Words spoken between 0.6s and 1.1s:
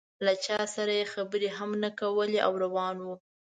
سره یې